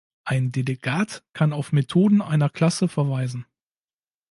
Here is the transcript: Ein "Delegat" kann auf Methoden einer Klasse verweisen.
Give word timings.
Ein 0.23 0.51
"Delegat" 0.51 1.23
kann 1.33 1.53
auf 1.53 1.73
Methoden 1.73 2.23
einer 2.23 2.49
Klasse 2.49 2.87
verweisen. 2.87 3.45